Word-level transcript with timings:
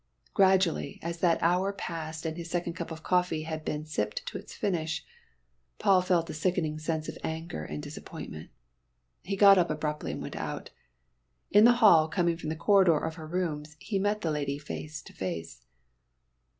Gradually, 0.33 0.97
as 1.03 1.19
that 1.19 1.37
hour 1.43 1.71
passed 1.71 2.25
and 2.25 2.35
his 2.35 2.49
second 2.49 2.73
cup 2.73 2.89
of 2.89 3.03
coffee 3.03 3.43
had 3.43 3.63
been 3.63 3.85
sipped 3.85 4.25
to 4.25 4.37
its 4.39 4.51
finish, 4.55 5.05
Paul 5.77 6.01
felt 6.01 6.27
a 6.27 6.33
sickening 6.33 6.79
sense 6.79 7.07
of 7.07 7.19
anger 7.23 7.63
and 7.63 7.83
disappointment. 7.83 8.49
He 9.21 9.35
got 9.35 9.59
up 9.59 9.69
abruptly 9.69 10.13
and 10.13 10.19
went 10.23 10.35
out. 10.35 10.71
In 11.51 11.65
the 11.65 11.73
hall, 11.85 12.07
coming 12.07 12.35
from 12.35 12.49
the 12.49 12.55
corridor 12.55 12.97
of 12.97 13.13
her 13.13 13.27
rooms, 13.27 13.75
he 13.79 13.99
met 13.99 14.21
the 14.21 14.31
lady 14.31 14.57
face 14.57 15.03
to 15.03 15.13
face. 15.13 15.61